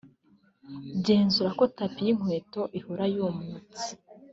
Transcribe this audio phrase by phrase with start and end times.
[1.05, 3.87] Genzura ko tapis y’inkweto ihora yumutse